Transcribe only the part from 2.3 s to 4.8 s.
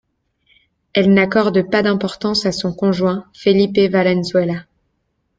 à son conjoint, Felipe Valenzuela.